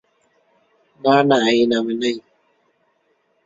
[1.01, 2.17] না না এই নামে নেই।